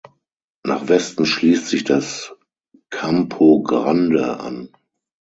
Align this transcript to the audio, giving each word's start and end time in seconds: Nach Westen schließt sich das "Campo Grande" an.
Nach 0.63 0.87
Westen 0.87 1.27
schließt 1.27 1.67
sich 1.67 1.83
das 1.83 2.33
"Campo 2.89 3.61
Grande" 3.61 4.39
an. 4.39 4.69